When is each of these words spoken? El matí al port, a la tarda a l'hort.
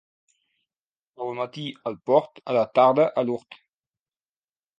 El 1.25 1.29
matí 1.39 1.65
al 1.91 1.99
port, 2.11 2.41
a 2.47 2.57
la 2.59 2.65
tarda 2.81 3.07
a 3.09 3.25
l'hort. 3.29 3.61